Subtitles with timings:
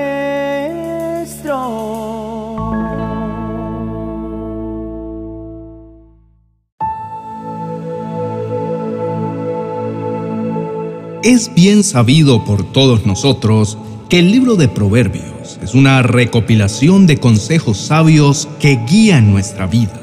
[11.23, 13.79] Es bien sabido por todos nosotros
[14.11, 19.99] que el libro de Proverbios es una recopilación de consejos sabios que guían nuestra vida.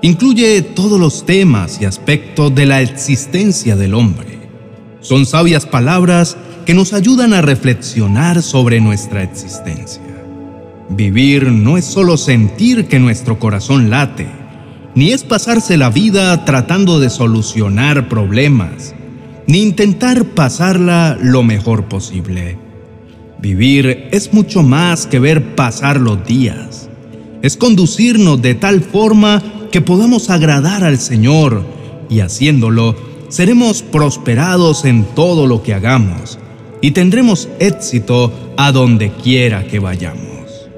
[0.00, 4.48] Incluye todos los temas y aspectos de la existencia del hombre.
[5.02, 10.02] Son sabias palabras que nos ayudan a reflexionar sobre nuestra existencia.
[10.88, 14.26] Vivir no es solo sentir que nuestro corazón late,
[14.94, 18.94] ni es pasarse la vida tratando de solucionar problemas,
[19.46, 22.58] ni intentar pasarla lo mejor posible.
[23.40, 26.88] Vivir es mucho más que ver pasar los días.
[27.42, 29.42] Es conducirnos de tal forma
[29.72, 31.64] que podamos agradar al Señor
[32.10, 32.96] y haciéndolo
[33.28, 36.38] seremos prosperados en todo lo que hagamos
[36.80, 40.68] y tendremos éxito a donde quiera que vayamos.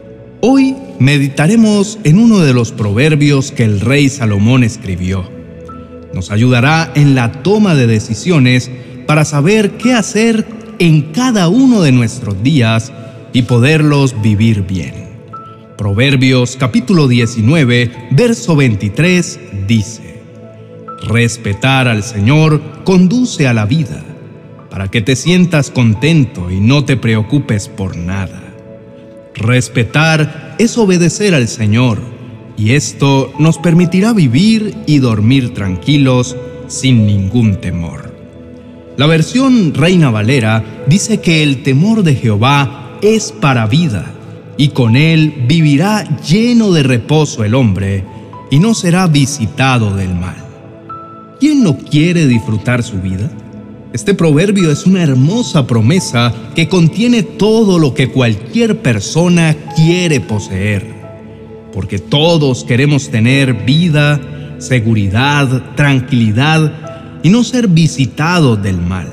[0.40, 5.42] Hoy meditaremos en uno de los proverbios que el rey Salomón escribió
[6.12, 8.70] nos ayudará en la toma de decisiones
[9.06, 10.46] para saber qué hacer
[10.78, 12.92] en cada uno de nuestros días
[13.32, 14.94] y poderlos vivir bien.
[15.76, 20.22] Proverbios capítulo 19, verso 23 dice,
[21.08, 24.04] Respetar al Señor conduce a la vida,
[24.72, 28.42] para que te sientas contento y no te preocupes por nada.
[29.34, 31.98] Respetar es obedecer al Señor
[32.56, 38.16] y esto nos permitirá vivir y dormir tranquilos sin ningún temor.
[38.96, 44.06] La versión Reina Valera dice que el temor de Jehová es para vida,
[44.56, 48.04] y con él vivirá lleno de reposo el hombre,
[48.50, 50.36] y no será visitado del mal.
[51.40, 53.30] ¿Quién no quiere disfrutar su vida?
[53.92, 61.02] Este proverbio es una hermosa promesa que contiene todo lo que cualquier persona quiere poseer
[61.72, 64.20] porque todos queremos tener vida,
[64.58, 69.08] seguridad, tranquilidad y no ser visitados del mal.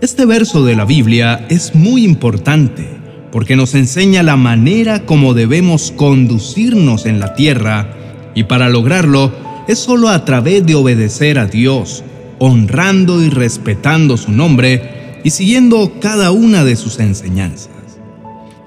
[0.00, 2.88] Este verso de la Biblia es muy importante
[3.30, 7.94] porque nos enseña la manera como debemos conducirnos en la tierra
[8.34, 9.32] y para lograrlo
[9.66, 12.02] es solo a través de obedecer a Dios,
[12.38, 17.70] honrando y respetando su nombre y siguiendo cada una de sus enseñanzas.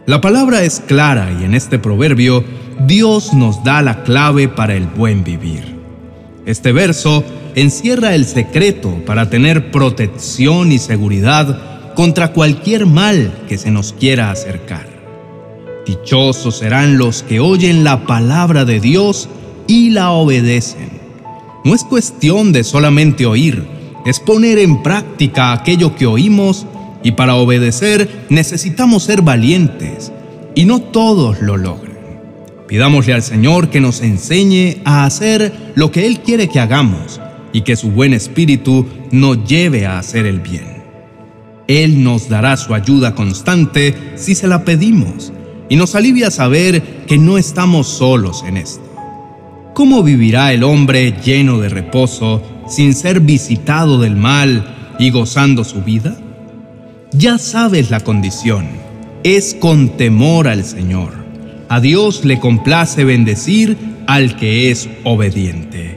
[0.06, 2.44] La palabra es clara y en este proverbio
[2.88, 5.76] Dios nos da la clave para el buen vivir.
[6.46, 7.24] Este verso
[7.56, 14.32] encierra el secreto para tener protección y seguridad contra cualquier mal que se nos quiera
[14.32, 14.88] acercar.
[15.86, 19.30] Dichosos serán los que oyen la palabra de Dios
[19.68, 21.01] y la obedecen.
[21.64, 23.64] No es cuestión de solamente oír,
[24.06, 26.66] es poner en práctica aquello que oímos
[27.04, 30.12] y para obedecer necesitamos ser valientes
[30.56, 31.92] y no todos lo logran.
[32.68, 37.20] Pidámosle al Señor que nos enseñe a hacer lo que Él quiere que hagamos
[37.54, 40.82] y que su buen espíritu nos lleve a hacer el bien.
[41.68, 45.32] Él nos dará su ayuda constante si se la pedimos
[45.70, 48.91] y nos alivia saber que no estamos solos en esto.
[49.82, 55.82] ¿Cómo vivirá el hombre lleno de reposo sin ser visitado del mal y gozando su
[55.82, 56.16] vida?
[57.14, 58.68] Ya sabes la condición,
[59.24, 61.22] es con temor al Señor
[61.72, 65.96] a Dios le complace bendecir al que es obediente.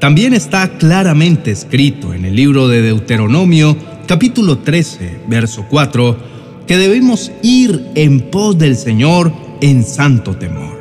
[0.00, 3.76] También está claramente escrito en el libro de Deuteronomio
[4.08, 6.18] capítulo 13, verso 4,
[6.66, 10.73] que debemos ir en pos del Señor en santo temor,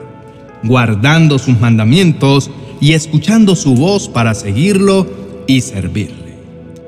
[0.63, 5.07] guardando sus mandamientos y escuchando su voz para seguirlo
[5.47, 6.37] y servirle.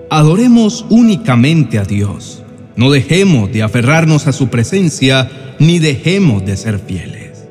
[0.10, 2.44] Adoremos únicamente a Dios.
[2.76, 7.46] No dejemos de aferrarnos a su presencia ni dejemos de ser fieles.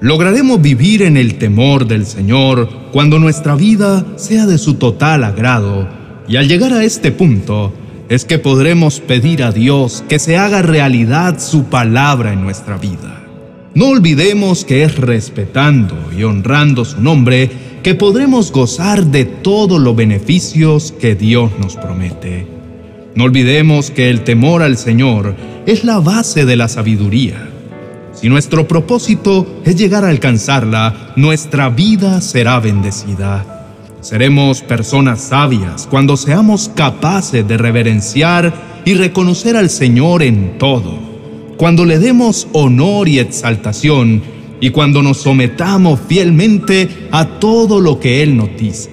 [0.00, 5.88] Lograremos vivir en el temor del Señor cuando nuestra vida sea de su total agrado
[6.26, 7.72] y al llegar a este punto
[8.08, 13.29] es que podremos pedir a Dios que se haga realidad su palabra en nuestra vida.
[13.74, 17.50] No olvidemos que es respetando y honrando su nombre
[17.82, 22.46] que podremos gozar de todos los beneficios que Dios nos promete.
[23.14, 25.34] No olvidemos que el temor al Señor
[25.66, 27.50] es la base de la sabiduría
[28.20, 33.66] si nuestro propósito es llegar a alcanzarla, nuestra vida será bendecida.
[34.02, 38.52] Seremos personas sabias cuando seamos capaces de reverenciar
[38.84, 40.98] y reconocer al Señor en todo,
[41.60, 44.22] cuando le demos honor y exaltación
[44.62, 48.88] y cuando nos sometamos fielmente a todo lo que Él nos dice.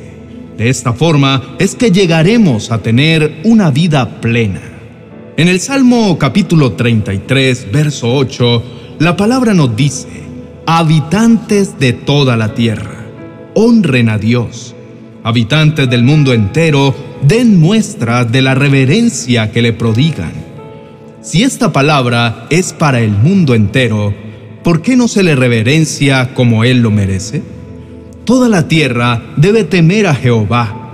[0.57, 4.59] De esta forma es que llegaremos a tener una vida plena.
[5.37, 8.63] En el Salmo capítulo 33, verso 8,
[8.99, 10.09] la palabra nos dice,
[10.65, 13.05] habitantes de toda la tierra,
[13.53, 14.75] honren a Dios.
[15.23, 20.46] Habitantes del mundo entero, den muestra de la reverencia que le prodigan.
[21.27, 24.13] Si esta palabra es para el mundo entero,
[24.63, 27.41] ¿por qué no se le reverencia como Él lo merece?
[28.23, 30.87] Toda la tierra debe temer a Jehová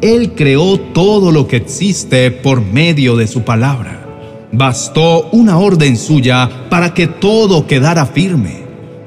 [0.00, 4.48] él creó todo lo que existe por medio de su palabra.
[4.50, 8.60] Bastó una orden suya para que todo quedara firme.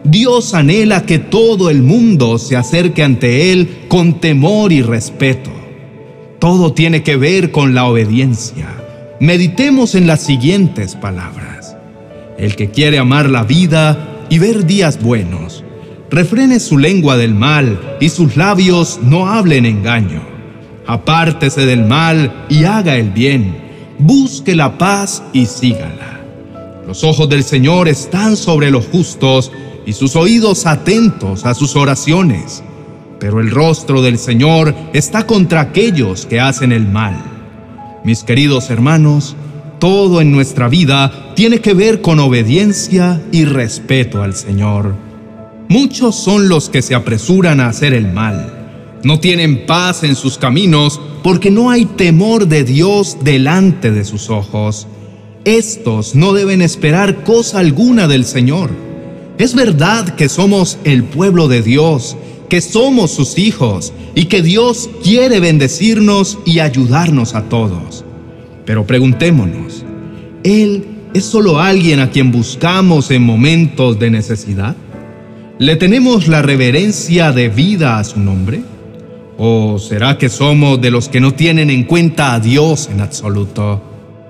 [0.04, 5.50] Dios anhela que todo el mundo se acerque ante Él con temor y respeto.
[6.38, 8.83] Todo tiene que ver con la obediencia.
[9.24, 11.76] Meditemos en las siguientes palabras.
[12.38, 15.64] El que quiere amar la vida y ver días buenos,
[16.12, 20.34] refrene su lengua del mal y sus labios no hablen engaño
[20.88, 23.56] apártese del mal y haga el bien,
[24.00, 26.22] busque la paz y sígala.
[26.86, 29.52] Los ojos del Señor están sobre los justos
[29.86, 32.64] y sus oídos atentos a sus oraciones,
[33.20, 37.33] pero el rostro del Señor está contra aquellos que hacen el mal.
[38.04, 39.36] Mis queridos hermanos,
[39.80, 44.96] todo en nuestra vida tiene que ver con obediencia y respeto al Señor.
[45.70, 48.64] Muchos son los que se apresuran a hacer el mal
[49.04, 54.30] no tienen paz en sus caminos porque no hay temor de Dios delante de sus
[54.30, 54.88] ojos.
[55.44, 58.72] Estos no deben esperar cosa alguna del Señor.
[59.38, 62.16] Es verdad que somos el pueblo de Dios,
[62.50, 68.04] que somos sus hijos y que Dios quiere bendecirnos y ayudarnos a todos.
[68.66, 69.84] Pero preguntémonos,
[70.44, 74.76] ¿Él es solo alguien a quien buscamos en momentos de necesidad?
[75.58, 78.62] ¿Le tenemos la reverencia de vida a su nombre?
[79.38, 83.82] ¿O será que somos de los que no tienen en cuenta a Dios en absoluto?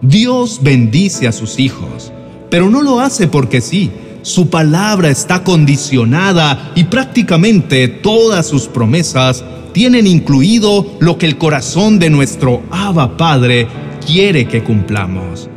[0.03, 2.11] Dios bendice a sus hijos,
[2.51, 3.89] pero no lo hace porque sí.
[4.23, 9.43] Su palabra está condicionada y prácticamente todas sus promesas
[9.73, 13.67] tienen incluido lo que el corazón de nuestro Abba Padre
[14.07, 15.49] quiere que cumplamos.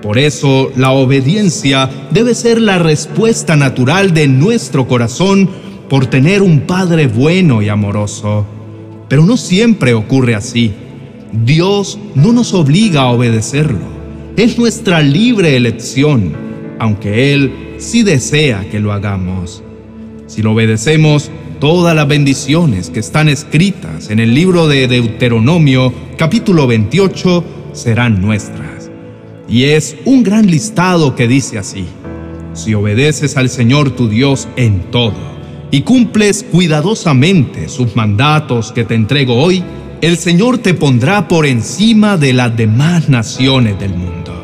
[0.00, 5.50] Por eso la obediencia debe ser la respuesta natural de nuestro corazón
[5.88, 8.46] por tener un Padre bueno y amoroso.
[9.08, 10.72] Pero no siempre ocurre así.
[11.32, 13.90] Dios no nos obliga a obedecerlo.
[14.36, 16.32] Es nuestra libre elección,
[16.78, 19.62] aunque Él sí desea que lo hagamos.
[20.26, 21.30] Si lo obedecemos,
[21.60, 28.90] todas las bendiciones que están escritas en el libro de Deuteronomio capítulo 28 serán nuestras.
[29.48, 31.86] Y es un gran listado que dice así,
[32.54, 35.32] si obedeces al Señor tu Dios en todo,
[35.70, 39.62] y cumples cuidadosamente sus mandatos que te entrego hoy,
[40.00, 44.41] el Señor te pondrá por encima de las demás naciones del mundo.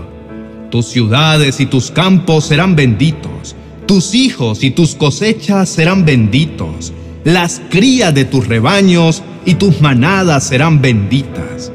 [0.70, 3.56] Tus ciudades y tus campos serán benditos,
[3.86, 6.92] tus hijos y tus cosechas serán benditos,
[7.24, 11.72] las crías de tus rebaños y tus manadas serán benditas.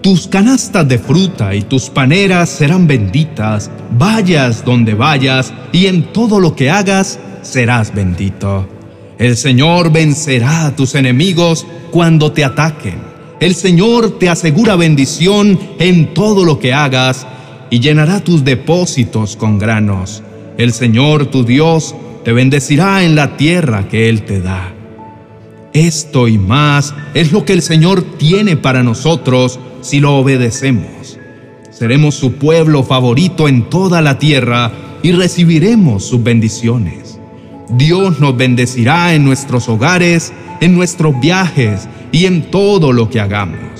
[0.00, 6.40] Tus canastas de fruta y tus paneras serán benditas, vayas donde vayas y en todo
[6.40, 8.66] lo que hagas serás bendito.
[9.18, 13.00] El Señor vencerá a tus enemigos cuando te ataquen.
[13.38, 17.26] El Señor te asegura bendición en todo lo que hagas
[17.70, 20.22] y llenará tus depósitos con granos.
[20.58, 24.74] El Señor tu Dios te bendecirá en la tierra que Él te da.
[25.72, 31.18] Esto y más es lo que el Señor tiene para nosotros si lo obedecemos.
[31.70, 37.18] Seremos su pueblo favorito en toda la tierra y recibiremos sus bendiciones.
[37.70, 43.79] Dios nos bendecirá en nuestros hogares, en nuestros viajes y en todo lo que hagamos.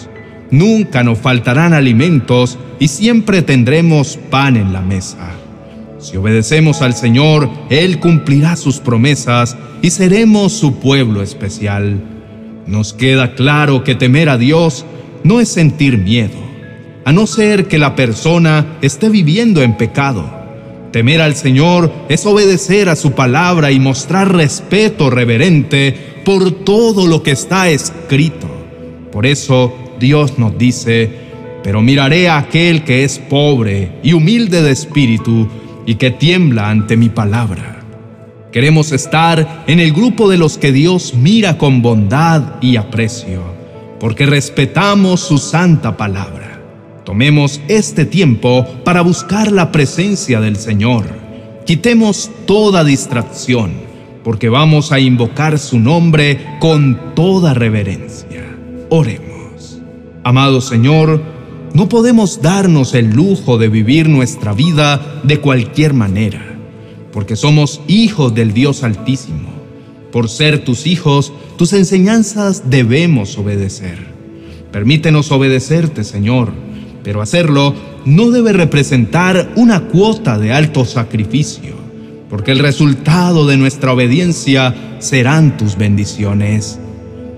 [0.51, 5.19] Nunca nos faltarán alimentos y siempre tendremos pan en la mesa.
[5.99, 12.01] Si obedecemos al Señor, Él cumplirá sus promesas y seremos su pueblo especial.
[12.67, 14.85] Nos queda claro que temer a Dios
[15.25, 16.39] no es sentir miedo,
[17.05, 20.41] a no ser que la persona esté viviendo en pecado
[20.93, 27.23] Temer al Señor es obedecer a su palabra y mostrar respeto reverente por todo lo
[27.23, 28.49] que está escrito.
[29.13, 31.09] Por eso Dios nos dice,
[31.63, 35.47] pero miraré a aquel que es pobre y humilde de espíritu
[35.87, 37.81] y que tiembla ante mi palabra.
[38.51, 43.43] Queremos estar en el grupo de los que Dios mira con bondad y aprecio,
[44.01, 46.61] porque respetamos su santa palabra.
[47.05, 51.05] Tomemos este tiempo para buscar la presencia del Señor.
[51.67, 53.73] Quitemos toda distracción,
[54.25, 58.45] porque vamos a invocar su nombre con toda reverencia.
[58.89, 59.30] Oremos.
[60.23, 61.23] Amado Señor,
[61.73, 66.59] no podemos darnos el lujo de vivir nuestra vida de cualquier manera,
[67.11, 69.49] porque somos hijos del Dios Altísimo.
[70.13, 73.99] Por ser tus hijos, tus enseñanzas debemos obedecer.
[74.71, 76.53] Permítenos obedecerte, Señor,
[77.03, 77.75] pero hacerlo
[78.05, 81.75] no debe representar una cuota de alto sacrificio,
[82.29, 86.79] porque el resultado de nuestra obediencia serán tus bendiciones.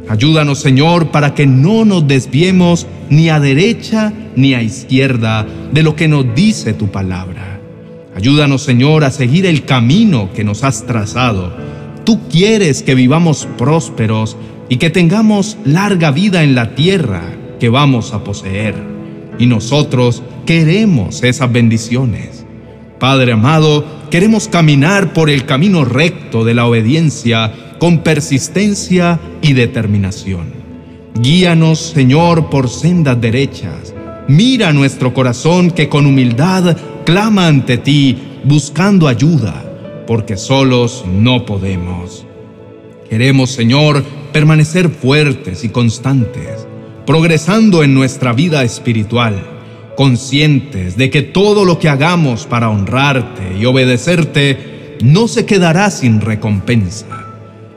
[0.08, 5.96] Ayúdanos, Señor, para que no nos desviemos ni a derecha ni a izquierda de lo
[5.96, 7.60] que nos dice tu palabra.
[8.14, 11.52] Ayúdanos, Señor, a seguir el camino que nos has trazado.
[12.04, 14.36] Tú quieres que vivamos prósperos
[14.68, 17.22] y que tengamos larga vida en la tierra
[17.58, 18.74] que vamos a poseer.
[19.38, 22.44] Y nosotros queremos esas bendiciones.
[22.98, 30.52] Padre amado, queremos caminar por el camino recto de la obediencia con persistencia y determinación.
[31.20, 33.92] Guíanos, Señor, por sendas derechas.
[34.28, 42.24] Mira nuestro corazón que con humildad clama ante ti, buscando ayuda, porque solos no podemos.
[43.10, 46.68] Queremos, Señor, permanecer fuertes y constantes,
[47.04, 49.44] progresando en nuestra vida espiritual,
[49.96, 56.20] conscientes de que todo lo que hagamos para honrarte y obedecerte no se quedará sin
[56.20, 57.31] recompensa.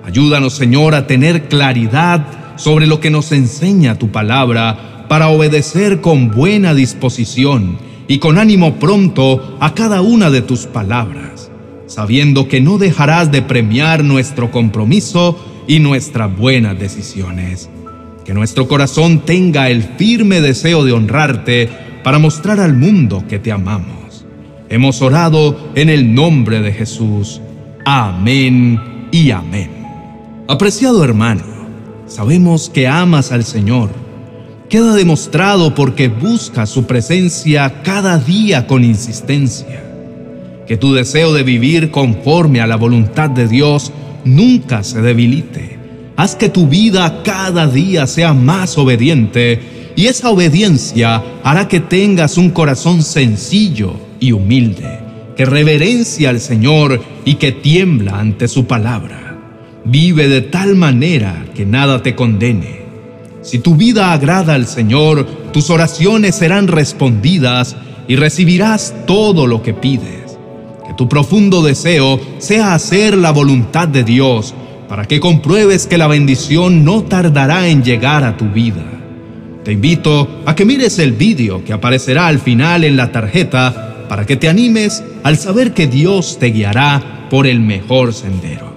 [0.06, 2.26] Ayúdanos, Señor, a tener claridad
[2.58, 8.76] sobre lo que nos enseña tu palabra para obedecer con buena disposición y con ánimo
[8.76, 11.52] pronto a cada una de tus palabras,
[11.88, 17.70] sabiendo que no dejarás de premiar nuestro compromiso y nuestras buenas decisiones.
[18.24, 21.70] Que nuestro corazón tenga el firme deseo de honrarte
[22.04, 24.26] para mostrar al mundo que te amamos.
[24.70, 27.42] Hemos orado en el nombre de Jesús.
[27.86, 28.80] Amén
[29.12, 29.85] y amén.
[30.48, 31.42] Apreciado hermano,
[32.06, 33.90] sabemos que amas al Señor.
[34.70, 39.84] Queda demostrado porque buscas su presencia cada día con insistencia.
[40.68, 43.92] Que tu deseo de vivir conforme a la voluntad de Dios
[44.24, 45.80] nunca se debilite.
[46.16, 52.38] Haz que tu vida cada día sea más obediente y esa obediencia hará que tengas
[52.38, 55.00] un corazón sencillo y humilde,
[55.36, 59.25] que reverencia al Señor y que tiembla ante su palabra.
[59.86, 62.82] Vive de tal manera que nada te condene.
[63.44, 67.76] Si tu vida agrada al Señor, tus oraciones serán respondidas
[68.08, 70.40] y recibirás todo lo que pides.
[70.88, 74.56] Que tu profundo deseo sea hacer la voluntad de Dios
[74.90, 78.84] para que compruebes que la bendición no tardará en llegar a tu vida.
[79.64, 84.26] Te invito a que mires el vídeo que aparecerá al final en la tarjeta para
[84.26, 88.75] que te animes al saber que Dios te guiará por el mejor sendero.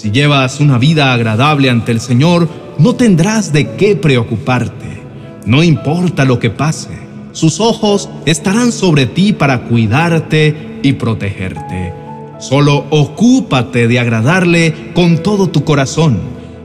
[0.00, 5.02] Si llevas una vida agradable ante el Señor, no tendrás de qué preocuparte.
[5.44, 6.88] No importa lo que pase,
[7.32, 11.92] sus ojos estarán sobre ti para cuidarte y protegerte.
[12.38, 16.18] Solo ocúpate de agradarle con todo tu corazón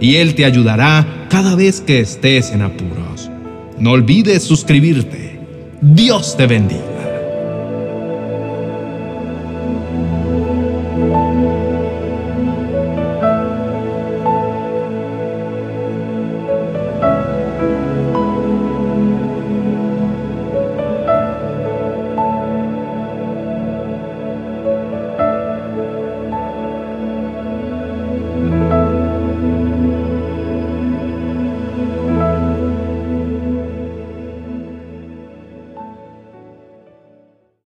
[0.00, 3.30] y Él te ayudará cada vez que estés en apuros.
[3.78, 5.38] No olvides suscribirte.
[5.80, 6.99] Dios te bendiga.